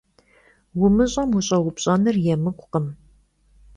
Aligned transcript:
Vumış'em 0.77 1.29
vuş'eupş'enır 1.33 2.15
yêmık'ukhım. 2.25 2.87